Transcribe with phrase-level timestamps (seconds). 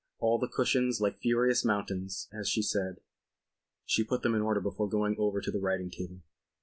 [0.17, 3.01] All the cushions "like furious mountains" as she said;
[3.85, 6.21] she put them in order before going over to the writing table.